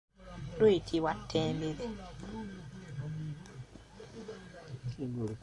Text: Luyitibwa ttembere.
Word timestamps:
Luyitibwa 0.57 1.11
ttembere. 1.21 1.83